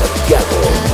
[0.00, 0.89] Santiago.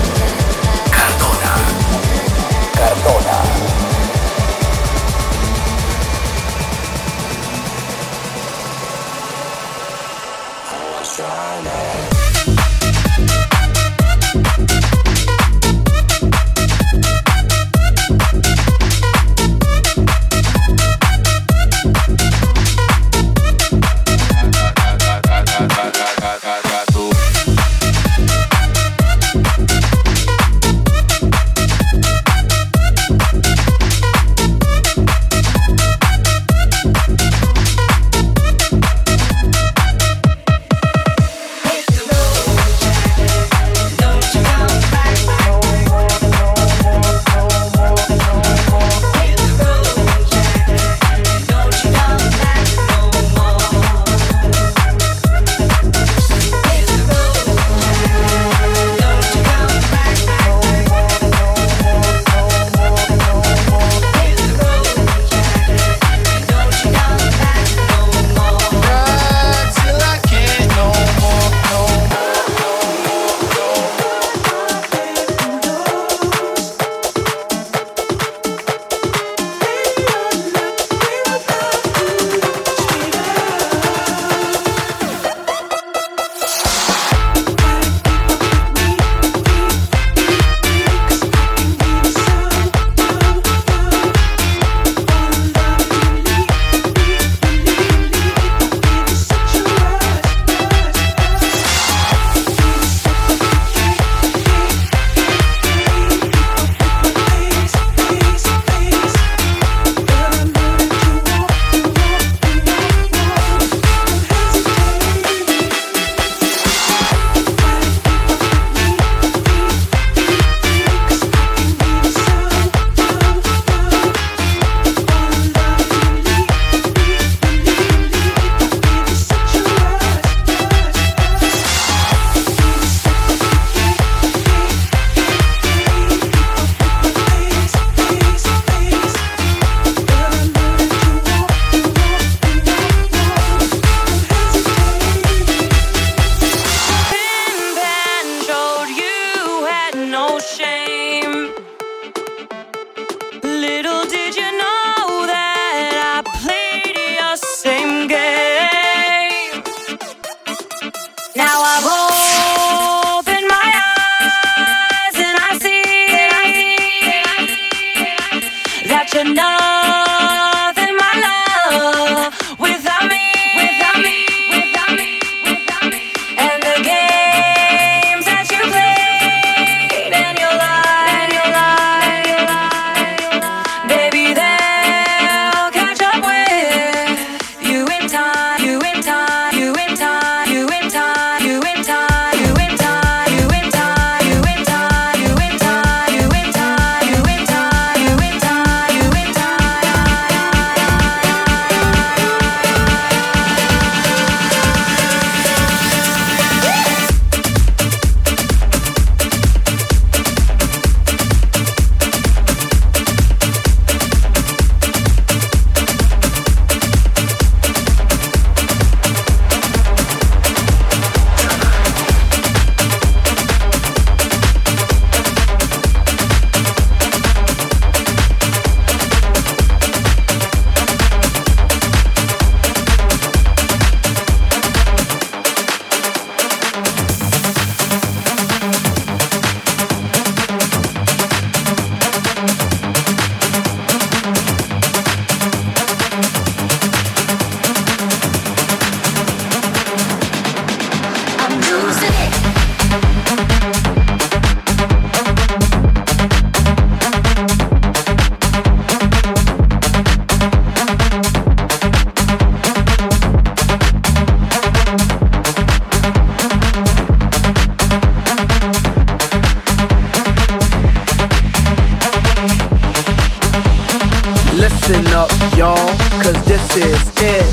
[276.77, 277.47] is it.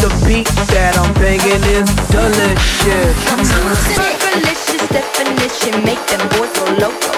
[0.00, 3.14] The beat that I'm banging is delicious.
[4.34, 7.13] Delicious definition, make them boys go loco.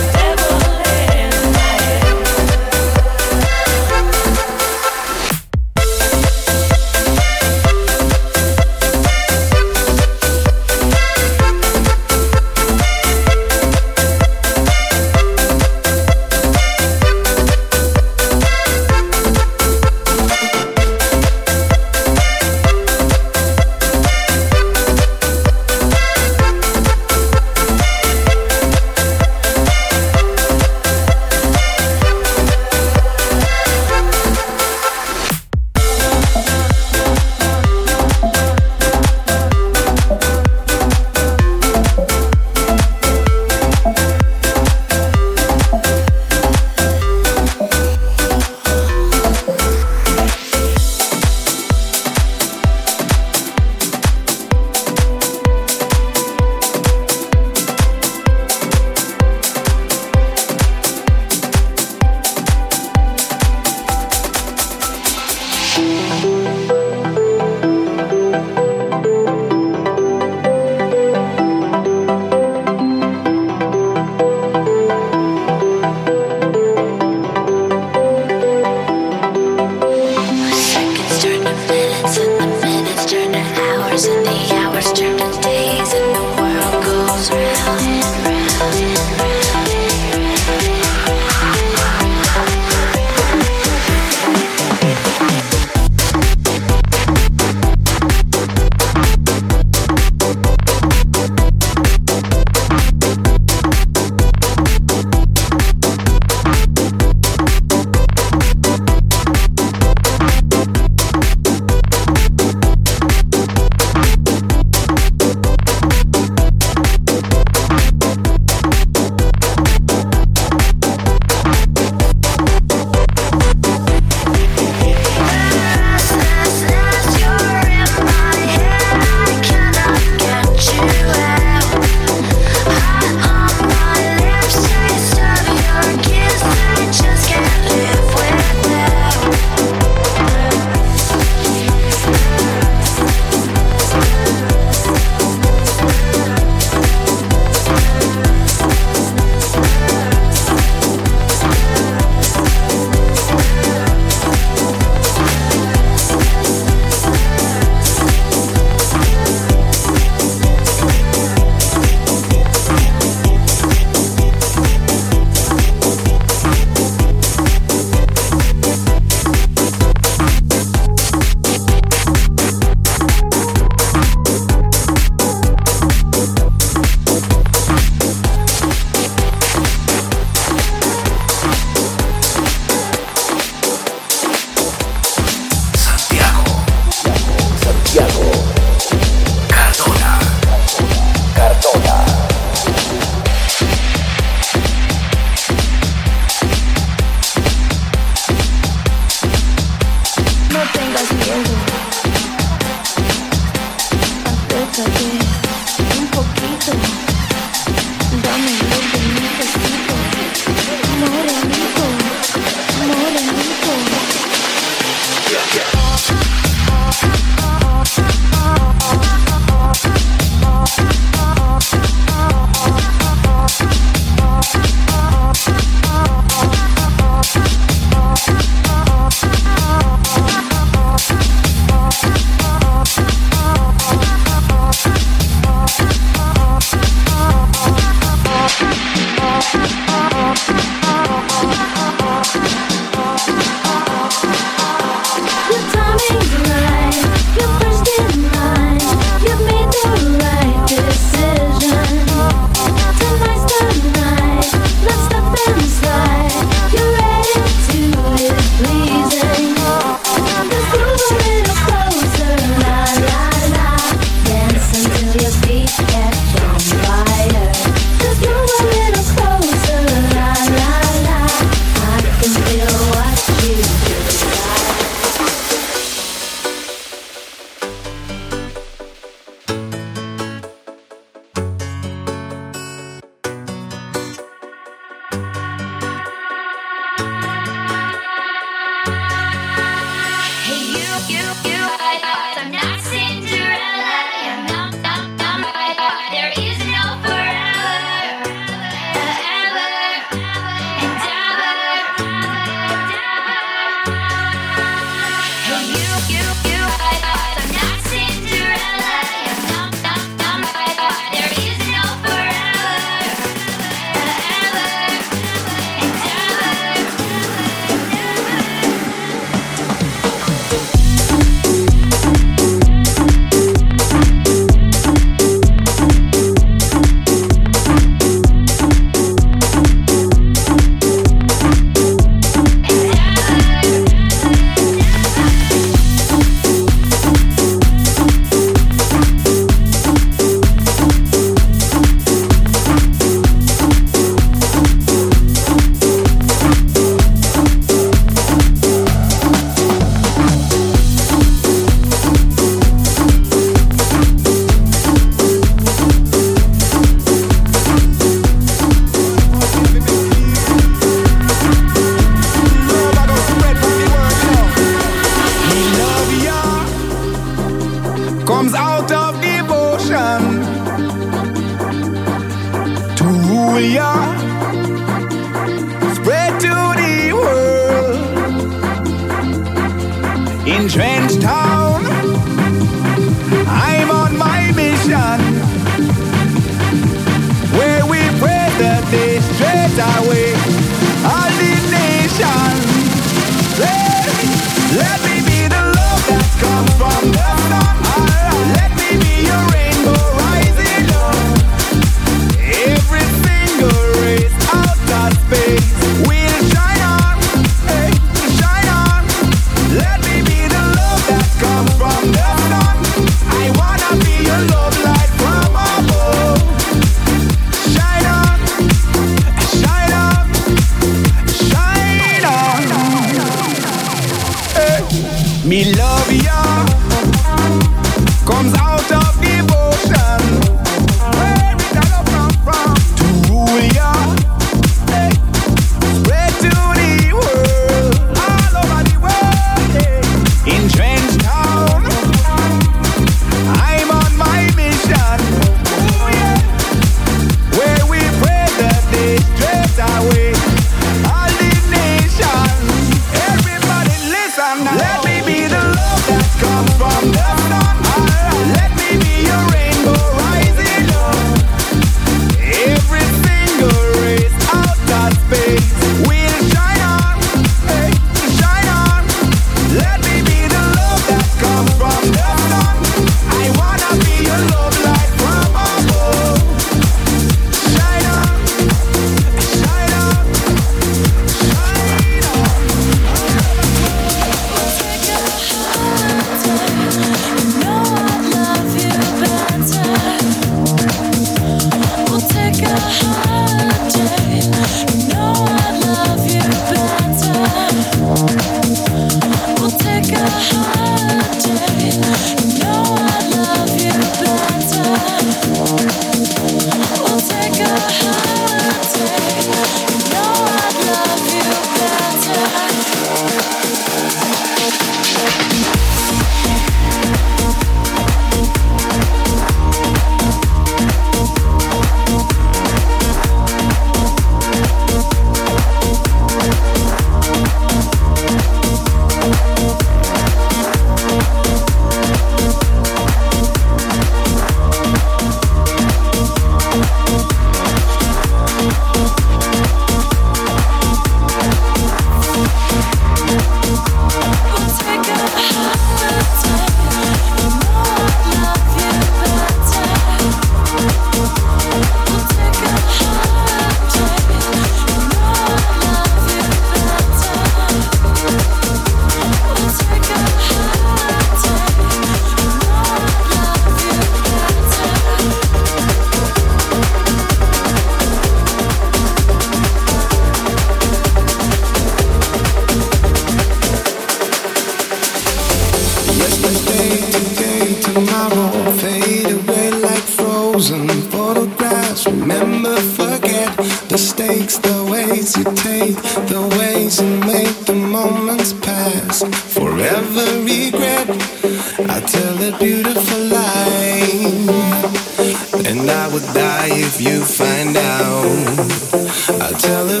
[599.52, 600.00] Tell a